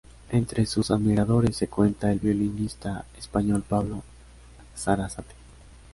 Entre 0.31 0.65
sus 0.65 0.89
admiradores 0.89 1.55
se 1.57 1.67
cuenta 1.67 2.11
el 2.11 2.17
violinista 2.17 3.05
español 3.19 3.61
Pablo 3.61 4.01
Sarasate. 4.73 5.35